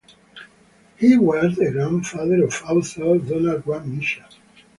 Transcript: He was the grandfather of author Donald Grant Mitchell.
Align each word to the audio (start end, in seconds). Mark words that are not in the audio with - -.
He 0.97 1.15
was 1.15 1.57
the 1.57 1.69
grandfather 1.69 2.43
of 2.45 2.59
author 2.63 3.19
Donald 3.19 3.63
Grant 3.63 3.85
Mitchell. 3.85 4.25